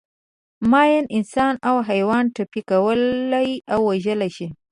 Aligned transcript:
ماین 0.71 1.05
انسان 1.17 1.53
او 1.67 1.75
حیوان 1.89 2.25
ټپي 2.35 2.61
کولای 2.69 3.49
او 3.73 3.79
وژلای 3.91 4.29
شي. 4.37 4.47